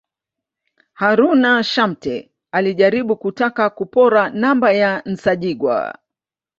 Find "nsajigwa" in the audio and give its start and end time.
5.05-5.95